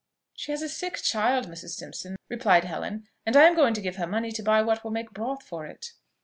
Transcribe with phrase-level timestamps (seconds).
[0.33, 1.75] "She has a sick child, Mrs.
[1.75, 4.89] Simpson," replied Helen, "and I am going to give her money to buy what will
[4.89, 5.91] make broth for it."